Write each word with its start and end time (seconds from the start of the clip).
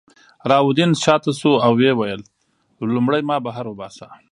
علاوالدین 0.45 0.91
شاته 1.03 1.31
شو 1.39 1.51
او 1.65 1.71
ویې 1.79 1.93
ویل 1.95 2.21
لومړی 2.95 3.21
ما 3.29 3.37
بهر 3.45 3.65
وباسه. 3.67 4.07